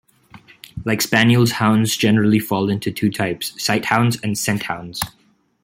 [0.83, 4.99] Like spaniels, hounds generally fall into two types: Sighthounds and scenthounds.